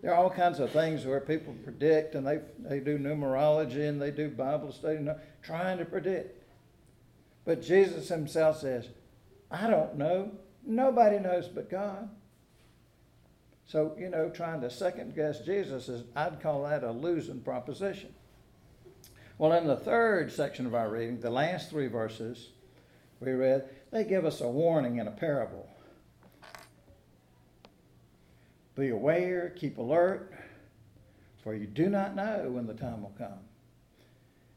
there 0.00 0.12
are 0.12 0.16
all 0.16 0.30
kinds 0.30 0.60
of 0.60 0.70
things 0.70 1.04
where 1.06 1.18
people 1.18 1.56
predict 1.64 2.14
and 2.14 2.24
they, 2.24 2.38
they 2.60 2.78
do 2.78 2.98
numerology 2.98 3.88
and 3.88 4.00
they 4.00 4.12
do 4.12 4.28
Bible 4.28 4.70
study, 4.70 4.98
trying 5.44 5.78
to 5.78 5.84
predict. 5.84 6.42
But 7.44 7.62
Jesus 7.62 8.08
himself 8.08 8.58
says, 8.58 8.88
I 9.50 9.68
don't 9.68 9.96
know. 9.96 10.32
Nobody 10.66 11.18
knows 11.18 11.46
but 11.46 11.70
God. 11.70 12.08
So, 13.66 13.94
you 13.98 14.08
know, 14.08 14.30
trying 14.30 14.60
to 14.62 14.70
second 14.70 15.14
guess 15.14 15.40
Jesus 15.40 15.88
is, 15.88 16.04
I'd 16.16 16.40
call 16.42 16.64
that 16.64 16.82
a 16.82 16.90
losing 16.90 17.40
proposition. 17.40 18.14
Well, 19.38 19.52
in 19.52 19.66
the 19.66 19.76
third 19.76 20.32
section 20.32 20.66
of 20.66 20.74
our 20.74 20.88
reading, 20.90 21.20
the 21.20 21.30
last 21.30 21.70
three 21.70 21.88
verses 21.88 22.50
we 23.20 23.32
read, 23.32 23.68
they 23.90 24.04
give 24.04 24.24
us 24.24 24.40
a 24.40 24.48
warning 24.48 24.98
in 24.98 25.08
a 25.08 25.10
parable. 25.10 25.68
Be 28.76 28.88
aware, 28.90 29.50
keep 29.56 29.78
alert, 29.78 30.32
for 31.42 31.54
you 31.54 31.66
do 31.66 31.88
not 31.88 32.16
know 32.16 32.48
when 32.50 32.66
the 32.66 32.74
time 32.74 33.02
will 33.02 33.14
come. 33.16 33.38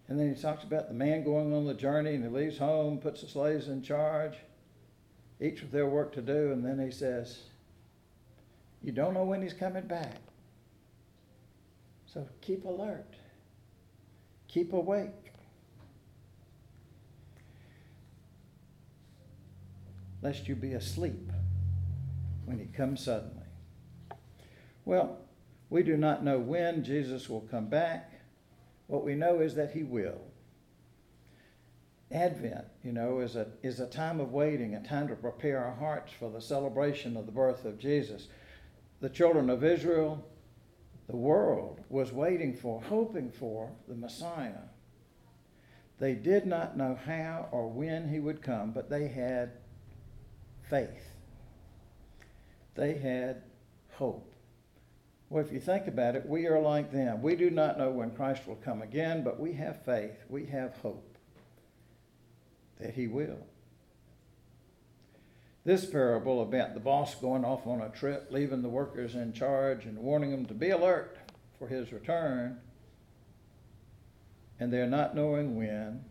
And 0.08 0.18
then 0.18 0.34
he 0.34 0.42
talks 0.42 0.64
about 0.64 0.88
the 0.88 0.94
man 0.94 1.24
going 1.24 1.54
on 1.54 1.66
the 1.66 1.74
journey 1.74 2.16
and 2.16 2.24
he 2.24 2.30
leaves 2.30 2.58
home, 2.58 2.98
puts 2.98 3.22
the 3.22 3.28
slaves 3.28 3.68
in 3.68 3.82
charge, 3.82 4.36
each 5.42 5.62
with 5.62 5.72
their 5.72 5.88
work 5.88 6.14
to 6.14 6.22
do, 6.22 6.52
and 6.52 6.66
then 6.66 6.80
he 6.80 6.92
says, 6.92 7.40
You 8.82 8.94
don't 8.94 9.14
know 9.14 9.26
when 9.26 9.42
he's 9.42 9.54
coming 9.54 9.86
back. 9.86 10.16
So 12.06 12.28
keep 12.42 12.64
alert. 12.66 13.14
Keep 14.48 14.74
awake. 14.74 15.12
Lest 20.22 20.48
you 20.48 20.56
be 20.56 20.74
asleep 20.74 21.32
when 22.46 22.60
he 22.60 22.66
comes 22.66 23.04
suddenly. 23.04 23.44
Well, 24.86 25.18
we 25.70 25.84
do 25.84 25.98
not 25.98 26.24
know 26.24 26.40
when 26.40 26.84
Jesus 26.84 27.30
will 27.30 27.42
come 27.42 27.68
back. 27.68 28.17
What 28.88 29.04
we 29.04 29.16
know 29.16 29.40
is 29.40 29.56
that 29.56 29.72
he 29.72 29.84
will. 29.84 30.20
Advent, 32.12 32.66
you 32.84 32.94
know, 32.94 33.20
is 33.20 33.36
a, 33.36 33.48
is 33.62 33.80
a 33.80 33.88
time 33.88 34.20
of 34.20 34.32
waiting, 34.32 34.76
a 34.76 34.84
time 34.84 35.10
to 35.10 35.16
prepare 35.16 35.64
our 35.64 35.76
hearts 35.76 36.14
for 36.18 36.32
the 36.32 36.42
celebration 36.42 37.18
of 37.18 37.26
the 37.26 37.32
birth 37.32 37.66
of 37.66 37.78
Jesus. 37.78 38.28
The 39.02 39.10
children 39.10 39.50
of 39.50 39.64
Israel 39.64 40.26
the 41.08 41.16
world 41.16 41.80
was 41.90 42.12
waiting 42.12 42.54
for, 42.54 42.82
hoping 42.82 43.32
for 43.32 43.72
the 43.88 43.96
Messiah. 43.96 44.68
They 46.00 46.14
did 46.14 46.46
not 46.46 46.78
know 46.78 47.00
how 47.06 47.48
or 47.52 47.70
when 47.70 48.10
he 48.10 48.20
would 48.20 48.42
come, 48.42 48.72
but 48.72 48.90
they 48.90 49.08
had 49.08 49.54
faith. 50.70 51.16
They 52.76 52.96
had 52.96 53.44
hope. 53.94 54.34
Well, 55.30 55.44
if 55.44 55.52
you 55.52 55.60
think 55.60 55.88
about 55.88 56.16
it, 56.16 56.26
we 56.26 56.48
are 56.48 56.60
like 56.60 56.92
them. 56.92 57.22
We 57.22 57.36
do 57.36 57.50
not 57.50 57.78
know 57.78 57.90
when 57.90 58.12
Christ 58.12 58.48
will 58.48 58.56
come 58.56 58.82
again, 58.82 59.24
but 59.24 59.40
we 59.40 59.54
have 59.54 59.84
faith. 59.84 60.24
We 60.30 60.46
have 60.46 60.78
hope 60.78 61.18
that 62.80 62.94
he 62.94 63.08
will. 63.08 63.46
This 65.66 65.86
parable 65.86 66.42
about 66.42 66.76
the 66.76 66.80
boss 66.80 67.14
going 67.16 67.44
off 67.44 67.68
on 67.68 67.82
a 67.82 67.90
trip, 67.90 68.28
leaving 68.32 68.62
the 68.62 68.70
workers 68.70 69.16
in 69.16 69.34
charge, 69.34 69.84
and 69.84 69.98
warning 69.98 70.32
them 70.32 70.46
to 70.46 70.54
be 70.54 70.70
alert 70.70 71.18
for 71.60 71.68
his 71.68 71.92
return, 71.92 72.62
and 74.62 74.72
they're 74.72 74.88
not 74.88 75.14
knowing 75.14 75.58
when. 75.58 76.06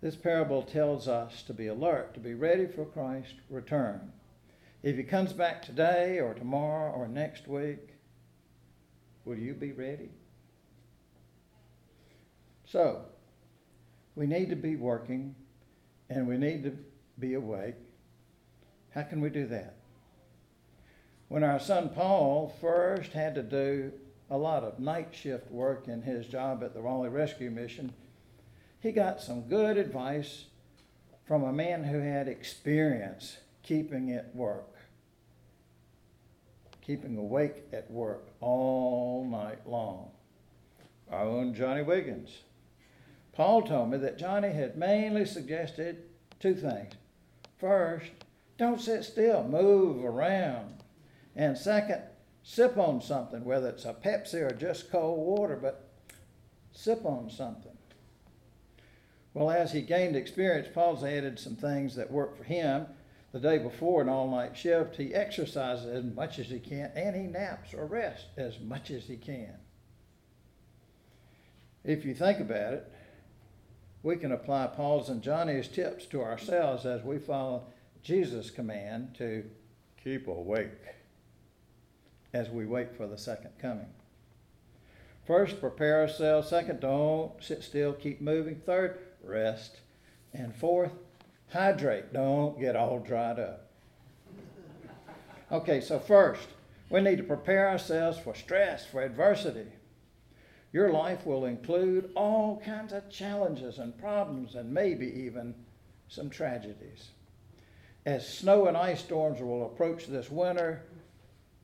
This 0.00 0.14
parable 0.14 0.62
tells 0.62 1.08
us 1.08 1.42
to 1.42 1.54
be 1.54 1.66
alert, 1.66 2.14
to 2.14 2.20
be 2.20 2.34
ready 2.34 2.66
for 2.66 2.84
Christ's 2.84 3.34
return. 3.50 4.12
If 4.86 4.96
he 4.96 5.02
comes 5.02 5.32
back 5.32 5.62
today 5.62 6.20
or 6.20 6.32
tomorrow 6.32 6.92
or 6.92 7.08
next 7.08 7.48
week, 7.48 7.96
will 9.24 9.36
you 9.36 9.52
be 9.52 9.72
ready? 9.72 10.10
So, 12.66 13.02
we 14.14 14.28
need 14.28 14.48
to 14.50 14.54
be 14.54 14.76
working 14.76 15.34
and 16.08 16.28
we 16.28 16.36
need 16.36 16.62
to 16.62 16.78
be 17.18 17.34
awake. 17.34 17.74
How 18.90 19.02
can 19.02 19.20
we 19.20 19.28
do 19.28 19.48
that? 19.48 19.74
When 21.26 21.42
our 21.42 21.58
son 21.58 21.88
Paul 21.88 22.54
first 22.60 23.12
had 23.12 23.34
to 23.34 23.42
do 23.42 23.90
a 24.30 24.38
lot 24.38 24.62
of 24.62 24.78
night 24.78 25.08
shift 25.10 25.50
work 25.50 25.88
in 25.88 26.02
his 26.02 26.28
job 26.28 26.62
at 26.62 26.74
the 26.74 26.80
Raleigh 26.80 27.08
Rescue 27.08 27.50
Mission, 27.50 27.92
he 28.78 28.92
got 28.92 29.20
some 29.20 29.48
good 29.48 29.78
advice 29.78 30.44
from 31.26 31.42
a 31.42 31.52
man 31.52 31.82
who 31.82 31.98
had 31.98 32.28
experience 32.28 33.38
keeping 33.66 34.12
at 34.12 34.32
work, 34.34 34.75
keeping 36.86 37.16
awake 37.16 37.64
at 37.72 37.90
work 37.90 38.28
all 38.40 39.26
night 39.28 39.66
long. 39.66 40.10
Our 41.10 41.24
own 41.24 41.52
Johnny 41.52 41.82
Wiggins. 41.82 42.42
Paul 43.32 43.62
told 43.62 43.90
me 43.90 43.98
that 43.98 44.18
Johnny 44.18 44.52
had 44.52 44.78
mainly 44.78 45.26
suggested 45.26 46.04
two 46.38 46.54
things 46.54 46.92
First, 47.58 48.10
don't 48.58 48.80
sit 48.80 49.04
still, 49.04 49.42
move 49.44 50.04
around. 50.04 50.82
And 51.34 51.56
second, 51.56 52.02
sip 52.42 52.76
on 52.76 53.00
something, 53.00 53.44
whether 53.44 53.68
it's 53.68 53.84
a 53.84 53.94
Pepsi 53.94 54.40
or 54.40 54.54
just 54.54 54.90
cold 54.90 55.18
water, 55.18 55.58
but 55.60 55.88
sip 56.72 57.04
on 57.04 57.30
something. 57.30 57.76
Well, 59.34 59.50
as 59.50 59.72
he 59.72 59.82
gained 59.82 60.16
experience, 60.16 60.68
Paul's 60.72 61.04
added 61.04 61.38
some 61.38 61.56
things 61.56 61.94
that 61.96 62.10
worked 62.10 62.38
for 62.38 62.44
him. 62.44 62.86
The 63.36 63.50
day 63.50 63.58
before 63.58 64.00
an 64.00 64.08
all 64.08 64.30
night 64.30 64.56
shift, 64.56 64.96
he 64.96 65.14
exercises 65.14 65.84
as 65.84 66.04
much 66.04 66.38
as 66.38 66.46
he 66.46 66.58
can 66.58 66.90
and 66.96 67.14
he 67.14 67.24
naps 67.24 67.74
or 67.74 67.84
rests 67.84 68.24
as 68.38 68.58
much 68.58 68.90
as 68.90 69.04
he 69.04 69.18
can. 69.18 69.52
If 71.84 72.06
you 72.06 72.14
think 72.14 72.40
about 72.40 72.72
it, 72.72 72.90
we 74.02 74.16
can 74.16 74.32
apply 74.32 74.68
Paul's 74.68 75.10
and 75.10 75.20
Johnny's 75.20 75.68
tips 75.68 76.06
to 76.06 76.22
ourselves 76.22 76.86
as 76.86 77.02
we 77.02 77.18
follow 77.18 77.64
Jesus' 78.02 78.50
command 78.50 79.14
to 79.18 79.44
keep 80.02 80.28
awake 80.28 80.70
as 82.32 82.48
we 82.48 82.64
wait 82.64 82.96
for 82.96 83.06
the 83.06 83.18
second 83.18 83.50
coming. 83.58 83.92
First, 85.26 85.60
prepare 85.60 86.00
ourselves. 86.00 86.48
Second, 86.48 86.80
don't 86.80 87.32
sit 87.40 87.62
still, 87.62 87.92
keep 87.92 88.22
moving. 88.22 88.62
Third, 88.64 88.98
rest. 89.22 89.80
And 90.32 90.56
fourth, 90.56 90.92
hydrate. 91.56 92.12
Don't 92.12 92.60
get 92.60 92.76
all 92.76 92.98
dried 92.98 93.38
up. 93.38 93.70
Okay, 95.50 95.80
so 95.80 95.98
first, 95.98 96.48
we 96.90 97.00
need 97.00 97.16
to 97.16 97.24
prepare 97.24 97.68
ourselves 97.70 98.18
for 98.18 98.34
stress, 98.34 98.84
for 98.84 99.02
adversity. 99.02 99.66
Your 100.72 100.92
life 100.92 101.24
will 101.24 101.46
include 101.46 102.10
all 102.14 102.60
kinds 102.64 102.92
of 102.92 103.08
challenges 103.08 103.78
and 103.78 103.96
problems 103.96 104.54
and 104.54 104.72
maybe 104.72 105.06
even 105.06 105.54
some 106.08 106.28
tragedies. 106.28 107.10
As 108.04 108.28
snow 108.28 108.66
and 108.66 108.76
ice 108.76 109.00
storms 109.00 109.40
will 109.40 109.66
approach 109.66 110.06
this 110.06 110.30
winter, 110.30 110.82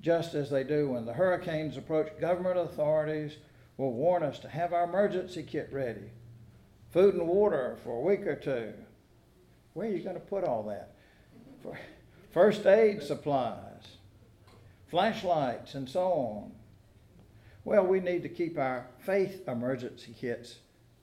just 0.01 0.35
as 0.35 0.49
they 0.49 0.65
do 0.65 0.89
when 0.91 1.05
the 1.05 1.13
hurricanes 1.13 1.77
approach, 1.77 2.19
government 2.19 2.59
authorities 2.59 3.37
will 3.77 3.93
warn 3.93 4.23
us 4.23 4.39
to 4.39 4.49
have 4.49 4.73
our 4.73 4.85
emergency 4.85 5.43
kit 5.43 5.69
ready. 5.71 6.11
Food 6.91 7.15
and 7.15 7.29
water 7.29 7.77
for 7.85 7.97
a 7.97 8.01
week 8.01 8.27
or 8.27 8.37
two. 8.37 8.73
Where 9.75 9.89
are 9.89 9.93
you 9.93 10.03
going 10.03 10.17
to 10.17 10.21
put 10.21 10.45
all 10.45 10.63
that? 10.65 10.95
First 12.31 12.67
aid 12.67 13.03
supplies, 13.03 13.97
flashlights, 14.89 15.75
and 15.75 15.89
so 15.89 16.05
on. 16.05 16.53
Well, 17.65 17.87
we 17.87 18.01
need 18.01 18.23
to 18.25 18.29
keep 18.29 18.59
our 18.59 18.87
faith 18.99 19.47
emergency 19.47 20.15
kits 20.19 20.57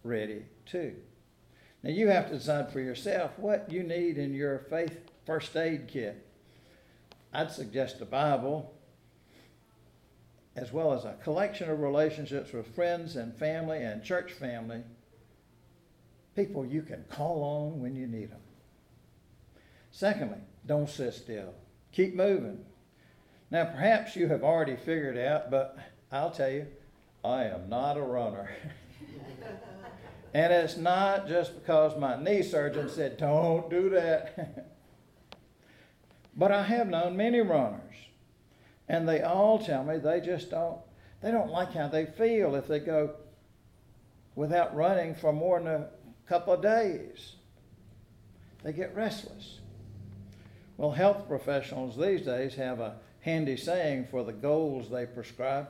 ready 0.03 0.45
too. 0.65 0.95
Now, 1.81 1.91
you 1.91 2.09
have 2.09 2.27
to 2.29 2.37
decide 2.37 2.71
for 2.71 2.81
yourself 2.81 3.31
what 3.37 3.71
you 3.71 3.83
need 3.83 4.17
in 4.17 4.33
your 4.33 4.59
faith 4.69 4.97
first 5.25 5.55
aid 5.55 5.87
kit. 5.87 6.25
I'd 7.31 7.51
suggest 7.51 8.01
a 8.01 8.05
Bible, 8.05 8.73
as 10.55 10.73
well 10.73 10.91
as 10.91 11.05
a 11.05 11.15
collection 11.23 11.69
of 11.69 11.79
relationships 11.79 12.51
with 12.51 12.75
friends 12.75 13.15
and 13.15 13.33
family 13.37 13.81
and 13.83 14.03
church 14.03 14.33
family, 14.33 14.83
people 16.35 16.65
you 16.65 16.81
can 16.81 17.05
call 17.09 17.43
on 17.43 17.79
when 17.79 17.95
you 17.95 18.07
need 18.07 18.31
them. 18.31 18.41
Secondly, 19.99 20.37
don't 20.65 20.89
sit 20.89 21.13
still. 21.13 21.53
Keep 21.91 22.15
moving. 22.15 22.63
Now, 23.51 23.65
perhaps 23.65 24.15
you 24.15 24.29
have 24.29 24.43
already 24.43 24.77
figured 24.77 25.17
out, 25.17 25.51
but 25.51 25.77
I'll 26.09 26.31
tell 26.31 26.49
you, 26.49 26.67
I 27.21 27.43
am 27.43 27.67
not 27.67 27.97
a 27.97 28.01
runner. 28.01 28.49
and 30.33 30.53
it's 30.53 30.77
not 30.77 31.27
just 31.27 31.53
because 31.53 31.99
my 31.99 32.15
knee 32.15 32.43
surgeon 32.43 32.87
said, 32.87 33.17
don't 33.17 33.69
do 33.69 33.89
that. 33.89 34.69
but 36.37 36.53
I 36.53 36.63
have 36.63 36.87
known 36.87 37.17
many 37.17 37.41
runners, 37.41 37.95
and 38.87 39.05
they 39.05 39.21
all 39.21 39.59
tell 39.59 39.83
me 39.83 39.97
they 39.97 40.21
just 40.21 40.49
don't, 40.49 40.79
they 41.21 41.29
don't 41.29 41.51
like 41.51 41.73
how 41.73 41.89
they 41.89 42.05
feel 42.05 42.55
if 42.55 42.69
they 42.69 42.79
go 42.79 43.15
without 44.33 44.73
running 44.73 45.13
for 45.13 45.33
more 45.33 45.59
than 45.59 45.67
a 45.67 45.89
couple 46.25 46.53
of 46.53 46.61
days. 46.61 47.33
They 48.63 48.71
get 48.71 48.95
restless. 48.95 49.59
Well, 50.79 50.91
health 50.91 51.27
professionals 51.27 51.97
these 51.97 52.21
days 52.21 52.55
have 52.55 52.79
a 52.79 52.95
handy 53.19 53.57
saying 53.57 54.07
for 54.09 54.23
the 54.23 54.31
goals 54.31 54.89
they 54.89 55.05
prescribe 55.05 55.67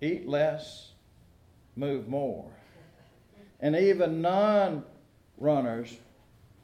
eat 0.00 0.28
less, 0.28 0.90
move 1.76 2.08
more. 2.08 2.50
And 3.60 3.76
even 3.76 4.22
non 4.22 4.82
runners 5.38 5.96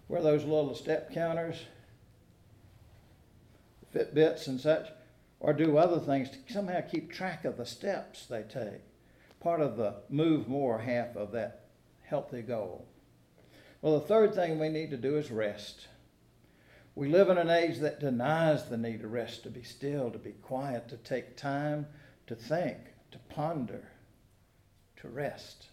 wear 0.09 0.21
those 0.21 0.43
little 0.43 0.75
step 0.75 1.15
counters, 1.15 1.63
Fitbits 3.95 4.49
and 4.49 4.61
such, 4.61 4.89
or 5.39 5.53
do 5.53 5.79
other 5.79 6.01
things 6.01 6.29
to 6.29 6.39
somehow 6.53 6.81
keep 6.81 7.13
track 7.13 7.45
of 7.45 7.57
the 7.57 7.67
steps 7.67 8.27
they 8.27 8.43
take. 8.43 8.83
Part 9.39 9.61
of 9.61 9.77
the 9.77 9.95
move 10.11 10.49
more 10.49 10.81
half 10.81 11.15
of 11.15 11.31
that 11.31 11.67
healthy 12.03 12.43
goal. 12.43 12.85
Well, 13.81 14.01
the 14.01 14.07
third 14.09 14.35
thing 14.35 14.59
we 14.59 14.69
need 14.69 14.91
to 14.91 14.97
do 14.97 15.17
is 15.19 15.31
rest. 15.31 15.87
We 16.99 17.07
live 17.07 17.29
in 17.29 17.39
an 17.39 17.49
age 17.49 17.79
that 17.79 18.01
denies 18.01 18.65
the 18.65 18.77
need 18.77 19.03
to 19.03 19.07
rest, 19.07 19.45
to 19.45 19.51
be 19.51 19.63
still, 19.63 20.11
to 20.11 20.19
be 20.19 20.33
quiet, 20.33 20.89
to 20.89 20.97
take 20.97 21.37
time 21.37 21.87
to 22.27 22.35
think, 22.35 22.77
to 23.13 23.19
ponder, 23.33 23.89
to 24.97 25.09
rest. 25.09 25.69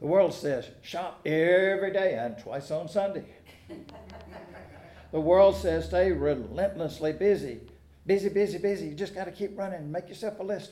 The 0.00 0.06
world 0.06 0.32
says 0.32 0.70
shop 0.80 1.20
every 1.26 1.92
day 1.92 2.14
and 2.14 2.38
twice 2.38 2.70
on 2.70 2.88
Sunday. 2.88 3.26
the 5.12 5.20
world 5.20 5.56
says 5.56 5.84
stay 5.84 6.10
relentlessly 6.10 7.12
busy. 7.12 7.60
Busy, 8.06 8.30
busy, 8.30 8.56
busy. 8.56 8.86
You 8.86 8.94
just 8.94 9.14
got 9.14 9.26
to 9.26 9.30
keep 9.30 9.58
running. 9.58 9.92
Make 9.92 10.08
yourself 10.08 10.40
a 10.40 10.42
list. 10.42 10.70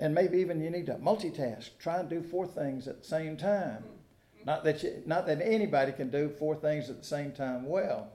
And 0.00 0.14
maybe 0.14 0.36
even 0.36 0.60
you 0.60 0.68
need 0.68 0.84
to 0.86 0.96
multitask. 0.96 1.70
Try 1.78 2.00
and 2.00 2.10
do 2.10 2.22
four 2.22 2.46
things 2.46 2.86
at 2.86 3.00
the 3.00 3.08
same 3.08 3.38
time. 3.38 3.84
Not 4.44 4.64
that, 4.64 4.82
you, 4.82 5.02
not 5.06 5.24
that 5.28 5.40
anybody 5.40 5.92
can 5.92 6.10
do 6.10 6.28
four 6.28 6.56
things 6.56 6.90
at 6.90 6.98
the 6.98 7.06
same 7.06 7.30
time 7.30 7.64
well. 7.64 8.10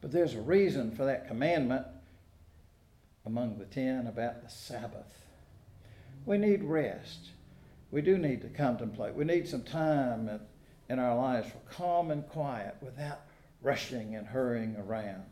But 0.00 0.12
there's 0.12 0.34
a 0.34 0.40
reason 0.40 0.90
for 0.92 1.04
that 1.04 1.28
commandment 1.28 1.86
among 3.26 3.58
the 3.58 3.66
ten 3.66 4.06
about 4.06 4.42
the 4.42 4.48
Sabbath. 4.48 5.26
We 6.24 6.38
need 6.38 6.64
rest. 6.64 7.30
We 7.90 8.02
do 8.02 8.16
need 8.18 8.40
to 8.42 8.48
contemplate. 8.48 9.14
We 9.14 9.24
need 9.24 9.48
some 9.48 9.62
time 9.62 10.40
in 10.88 10.98
our 10.98 11.16
lives 11.16 11.48
for 11.48 11.58
calm 11.70 12.10
and 12.10 12.26
quiet 12.28 12.76
without 12.80 13.20
rushing 13.62 14.14
and 14.16 14.26
hurrying 14.26 14.76
around. 14.76 15.24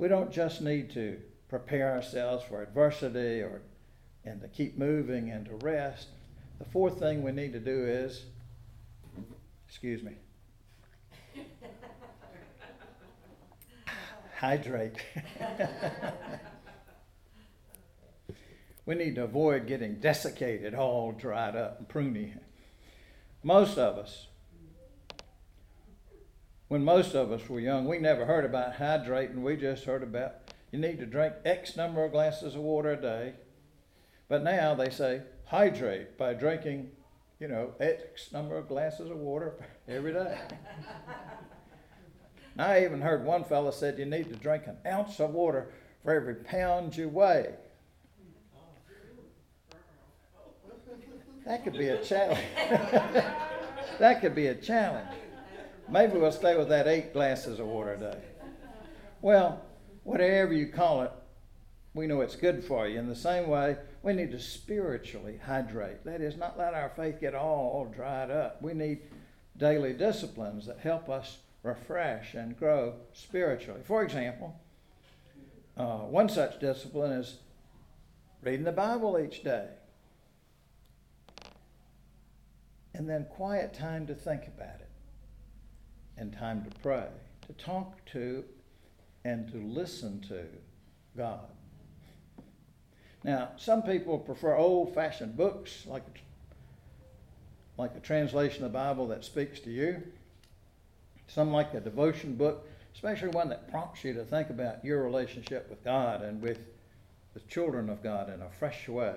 We 0.00 0.08
don't 0.08 0.32
just 0.32 0.62
need 0.62 0.90
to 0.92 1.20
prepare 1.48 1.92
ourselves 1.92 2.44
for 2.44 2.62
adversity 2.62 3.40
or 3.40 3.62
and 4.24 4.40
to 4.42 4.48
keep 4.48 4.76
moving 4.76 5.30
and 5.30 5.46
to 5.46 5.54
rest. 5.56 6.08
The 6.58 6.64
fourth 6.64 6.98
thing 6.98 7.22
we 7.22 7.32
need 7.32 7.52
to 7.52 7.60
do 7.60 7.86
is, 7.86 8.24
excuse 9.66 10.02
me, 10.02 10.12
hydrate. 14.38 14.94
we 18.86 18.94
need 18.94 19.16
to 19.16 19.24
avoid 19.24 19.66
getting 19.66 19.96
desiccated, 19.96 20.74
all 20.74 21.12
dried 21.12 21.56
up 21.56 21.78
and 21.78 21.88
pruny. 21.88 22.34
Most 23.42 23.78
of 23.78 23.98
us, 23.98 24.28
when 26.68 26.84
most 26.84 27.14
of 27.14 27.32
us 27.32 27.48
were 27.48 27.58
young, 27.60 27.88
we 27.88 27.98
never 27.98 28.26
heard 28.26 28.44
about 28.44 28.74
hydrating. 28.74 29.42
We 29.42 29.56
just 29.56 29.84
heard 29.84 30.02
about 30.02 30.34
you 30.70 30.78
need 30.78 30.98
to 30.98 31.06
drink 31.06 31.34
X 31.44 31.76
number 31.76 32.04
of 32.04 32.12
glasses 32.12 32.54
of 32.54 32.60
water 32.60 32.92
a 32.92 33.00
day. 33.00 33.32
But 34.28 34.44
now 34.44 34.74
they 34.74 34.90
say 34.90 35.22
hydrate 35.46 36.18
by 36.18 36.34
drinking, 36.34 36.90
you 37.40 37.48
know, 37.48 37.72
X 37.80 38.32
number 38.32 38.56
of 38.56 38.68
glasses 38.68 39.10
of 39.10 39.16
water 39.16 39.54
every 39.88 40.12
day. 40.12 40.38
I 42.58 42.84
even 42.84 43.00
heard 43.00 43.24
one 43.24 43.44
fellow 43.44 43.70
said 43.70 43.98
you 43.98 44.06
need 44.06 44.28
to 44.30 44.36
drink 44.36 44.64
an 44.66 44.76
ounce 44.86 45.20
of 45.20 45.30
water 45.30 45.68
for 46.02 46.14
every 46.14 46.34
pound 46.34 46.96
you 46.96 47.08
weigh. 47.08 47.54
That 51.46 51.64
could 51.64 51.74
be 51.74 51.88
a 51.88 52.02
challenge. 52.04 52.40
that 53.98 54.20
could 54.20 54.34
be 54.34 54.48
a 54.48 54.54
challenge. 54.54 55.08
Maybe 55.88 56.18
we'll 56.18 56.32
stay 56.32 56.56
with 56.56 56.68
that 56.68 56.86
eight 56.86 57.14
glasses 57.14 57.58
of 57.58 57.66
water 57.66 57.94
a 57.94 57.98
day. 57.98 58.18
Well, 59.22 59.62
whatever 60.04 60.52
you 60.52 60.66
call 60.66 61.02
it, 61.02 61.12
we 61.94 62.06
know 62.06 62.20
it's 62.20 62.36
good 62.36 62.62
for 62.62 62.86
you. 62.86 62.98
In 62.98 63.08
the 63.08 63.16
same 63.16 63.48
way, 63.48 63.76
we 64.02 64.12
need 64.12 64.30
to 64.32 64.40
spiritually 64.40 65.40
hydrate. 65.44 66.04
That 66.04 66.20
is, 66.20 66.36
not 66.36 66.58
let 66.58 66.74
our 66.74 66.90
faith 66.90 67.20
get 67.20 67.34
all, 67.34 67.70
all 67.70 67.86
dried 67.86 68.30
up. 68.30 68.60
We 68.60 68.74
need 68.74 69.00
daily 69.56 69.94
disciplines 69.94 70.66
that 70.66 70.78
help 70.80 71.08
us 71.08 71.38
refresh 71.62 72.34
and 72.34 72.56
grow 72.56 72.94
spiritually. 73.12 73.80
For 73.84 74.02
example, 74.02 74.58
uh, 75.76 75.98
one 75.98 76.28
such 76.28 76.58
discipline 76.60 77.12
is 77.12 77.38
reading 78.42 78.64
the 78.64 78.72
Bible 78.72 79.18
each 79.18 79.42
day. 79.42 79.68
And 82.94 83.08
then 83.08 83.26
quiet 83.30 83.74
time 83.74 84.06
to 84.08 84.14
think 84.14 84.46
about 84.48 84.80
it, 84.80 84.88
and 86.16 86.32
time 86.32 86.64
to 86.64 86.78
pray, 86.80 87.06
to 87.46 87.52
talk 87.52 88.04
to, 88.06 88.44
and 89.24 89.50
to 89.52 89.58
listen 89.58 90.20
to 90.22 90.46
God. 91.16 91.48
Now, 93.22 93.50
some 93.56 93.82
people 93.82 94.18
prefer 94.18 94.56
old 94.56 94.94
fashioned 94.94 95.36
books 95.36 95.84
like, 95.86 96.22
like 97.76 97.94
a 97.96 98.00
translation 98.00 98.64
of 98.64 98.72
the 98.72 98.78
Bible 98.78 99.08
that 99.08 99.24
speaks 99.24 99.60
to 99.60 99.70
you. 99.70 100.02
Some 101.28 101.52
like 101.52 101.74
a 101.74 101.80
devotion 101.80 102.34
book, 102.34 102.66
especially 102.94 103.28
one 103.28 103.50
that 103.50 103.70
prompts 103.70 104.02
you 104.02 104.14
to 104.14 104.24
think 104.24 104.50
about 104.50 104.84
your 104.84 105.04
relationship 105.04 105.68
with 105.70 105.84
God 105.84 106.22
and 106.22 106.42
with 106.42 106.58
the 107.34 107.40
children 107.40 107.88
of 107.90 108.02
God 108.02 108.32
in 108.32 108.40
a 108.42 108.50
fresh 108.50 108.88
way. 108.88 109.14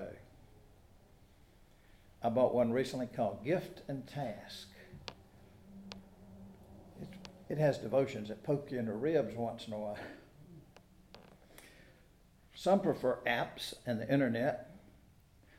I 2.22 2.28
bought 2.28 2.54
one 2.54 2.70
recently 2.70 3.06
called 3.06 3.44
Gift 3.44 3.82
and 3.88 4.06
Task. 4.06 4.68
It, 7.00 7.08
it 7.48 7.58
has 7.58 7.78
devotions 7.78 8.28
that 8.28 8.44
poke 8.44 8.70
you 8.70 8.78
in 8.78 8.86
the 8.86 8.92
ribs 8.92 9.34
once 9.34 9.66
in 9.66 9.72
a 9.72 9.78
while. 9.78 9.98
Some 12.54 12.80
prefer 12.80 13.18
apps 13.26 13.74
and 13.86 13.98
the 13.98 14.12
internet. 14.12 14.70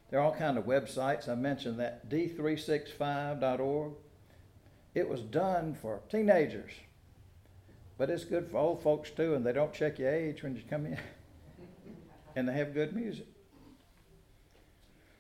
There 0.10 0.20
are 0.20 0.24
all 0.24 0.36
kinds 0.36 0.58
of 0.58 0.66
websites. 0.66 1.28
I 1.28 1.36
mentioned 1.36 1.80
that 1.80 2.08
d365.org. 2.10 3.94
It 4.94 5.10
was 5.10 5.22
done 5.22 5.74
for 5.74 6.02
teenagers, 6.10 6.72
but 7.98 8.10
it's 8.10 8.26
good 8.26 8.50
for 8.50 8.58
old 8.58 8.84
folks 8.84 9.10
too, 9.10 9.34
and 9.34 9.46
they 9.46 9.54
don't 9.54 9.74
check 9.74 10.00
your 10.00 10.14
age 10.14 10.44
when 10.44 10.56
you 10.56 10.62
come 10.70 10.86
in. 10.86 10.98
and 12.36 12.48
they 12.48 12.54
have 12.54 12.74
good 12.74 12.96
music. 12.96 13.28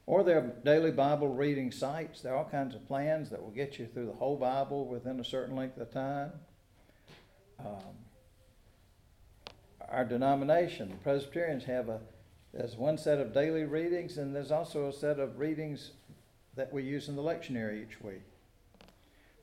Or 0.05 0.23
there 0.23 0.38
are 0.38 0.53
daily 0.63 0.91
Bible 0.91 1.29
reading 1.29 1.71
sites. 1.71 2.21
There 2.21 2.33
are 2.33 2.38
all 2.38 2.49
kinds 2.49 2.75
of 2.75 2.86
plans 2.88 3.29
that 3.29 3.41
will 3.41 3.51
get 3.51 3.79
you 3.79 3.88
through 3.88 4.07
the 4.07 4.13
whole 4.13 4.36
Bible 4.36 4.86
within 4.86 5.19
a 5.19 5.23
certain 5.23 5.55
length 5.55 5.77
of 5.77 5.91
time. 5.91 6.33
Um, 7.59 7.95
our 9.89 10.03
denomination, 10.03 10.89
the 10.89 10.95
Presbyterians, 10.97 11.63
have 11.65 11.88
a 11.88 12.01
there's 12.53 12.77
one 12.77 12.99
set 12.99 13.19
of 13.19 13.33
daily 13.33 13.63
readings, 13.63 14.17
and 14.17 14.36
there's 14.36 14.51
also 14.51 14.88
a 14.88 14.93
set 14.93 15.19
of 15.19 15.39
readings 15.39 15.91
that 16.55 16.71
we 16.71 16.83
use 16.83 17.09
in 17.09 17.15
the 17.15 17.21
lectionary 17.21 17.81
each 17.81 17.99
week. 17.99 18.21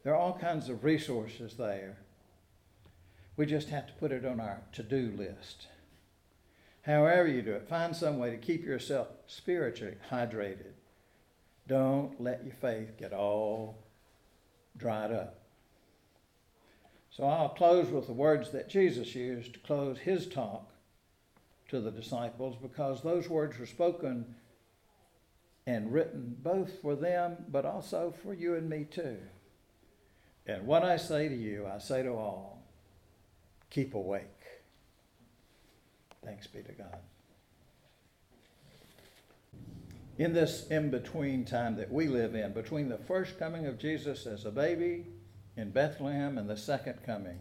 There 0.03 0.15
are 0.15 0.19
all 0.19 0.39
kinds 0.39 0.69
of 0.69 0.85
resources 0.85 1.55
there. 1.55 1.99
We 3.37 3.47
just 3.47 3.69
have 3.69 3.87
to 3.87 3.93
put 3.95 4.13
it 4.13 4.25
on 4.25 4.41
our 4.41 4.63
to 4.73 4.83
do 4.83 5.13
list. 5.17 5.67
However, 6.83 7.29
you 7.29 7.43
do 7.43 7.53
it, 7.53 7.69
find 7.69 7.95
some 7.95 8.19
way 8.19 8.31
to 8.31 8.37
keep 8.39 8.65
yourself 8.65 9.09
spiritually 9.27 9.97
hydrated. 10.11 10.73
Don't 11.69 12.21
let 12.21 12.45
your 12.45 12.55
faith 12.55 12.97
get 12.99 13.13
all 13.13 13.85
dried 14.77 15.13
up. 15.13 15.41
So 17.11 17.25
I'll 17.25 17.51
close 17.51 17.91
with 17.91 18.07
the 18.07 18.13
words 18.13 18.51
that 18.53 18.69
Jesus 18.69 19.15
used 19.15 19.55
to 19.55 19.61
close 19.61 19.99
his 19.99 20.27
talk 20.27 20.71
to 21.69 21.81
the 21.81 21.91
disciples 21.91 22.57
because 22.61 23.03
those 23.03 23.29
words 23.29 23.59
were 23.59 23.67
spoken 23.67 24.35
and 25.67 25.93
written 25.93 26.37
both 26.43 26.81
for 26.81 26.97
them 26.97 27.45
but 27.49 27.67
also 27.67 28.15
for 28.23 28.33
you 28.33 28.55
and 28.55 28.69
me 28.69 28.87
too. 28.91 29.19
And 30.47 30.67
what 30.67 30.83
I 30.83 30.97
say 30.97 31.29
to 31.29 31.35
you, 31.35 31.67
I 31.67 31.79
say 31.79 32.03
to 32.03 32.11
all 32.11 32.63
keep 33.71 33.95
awake. 33.95 34.25
Thanks 36.25 36.47
be 36.47 36.63
to 36.63 36.73
God. 36.73 36.99
In 40.19 40.35
this 40.35 40.67
in 40.69 40.91
between 40.91 41.45
time 41.45 41.77
that 41.77 41.91
we 41.91 42.09
live 42.09 42.35
in, 42.35 42.53
between 42.53 42.89
the 42.89 42.99
first 42.99 43.39
coming 43.39 43.67
of 43.67 43.79
Jesus 43.79 44.27
as 44.27 44.45
a 44.45 44.51
baby 44.51 45.07
in 45.57 45.71
Bethlehem 45.71 46.37
and 46.37 46.51
the 46.51 46.57
second 46.57 46.99
coming, 47.07 47.39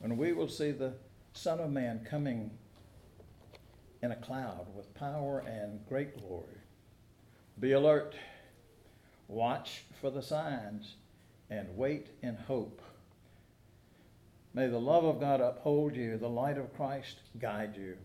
when 0.00 0.16
we 0.16 0.32
will 0.32 0.48
see 0.48 0.72
the 0.72 0.94
Son 1.34 1.60
of 1.60 1.70
Man 1.70 2.04
coming 2.08 2.50
in 4.02 4.10
a 4.10 4.16
cloud 4.16 4.66
with 4.74 4.92
power 4.94 5.40
and 5.46 5.86
great 5.86 6.18
glory. 6.18 6.58
Be 7.60 7.72
alert, 7.72 8.14
watch 9.28 9.84
for 10.00 10.10
the 10.10 10.22
signs, 10.22 10.96
and 11.50 11.68
wait 11.76 12.08
in 12.22 12.36
hope. 12.36 12.80
May 14.54 14.68
the 14.68 14.80
love 14.80 15.04
of 15.04 15.20
God 15.20 15.40
uphold 15.40 15.94
you, 15.94 16.16
the 16.16 16.28
light 16.28 16.58
of 16.58 16.74
Christ 16.74 17.16
guide 17.38 17.76
you, 17.76 17.96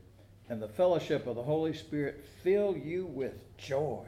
and 0.50 0.62
the 0.62 0.68
fellowship 0.68 1.26
of 1.28 1.36
the 1.36 1.44
Holy 1.44 1.74
Spirit 1.74 2.26
fill 2.44 2.76
you 2.76 3.06
with 3.06 3.34
joy 3.58 4.06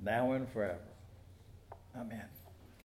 now 0.00 0.32
and 0.32 0.48
forever. 0.48 0.78
Amen. 1.96 2.24